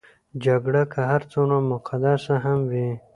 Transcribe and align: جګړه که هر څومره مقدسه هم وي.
جګړه 0.43 0.81
که 0.91 0.99
هر 1.09 1.21
څومره 1.31 1.57
مقدسه 1.71 2.33
هم 2.45 2.59
وي. 2.71 2.89